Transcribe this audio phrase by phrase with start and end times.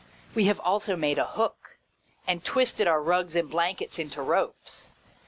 [0.33, 1.77] We have also made a hook,
[2.25, 4.89] and twisted our rugs and blankets into ropes.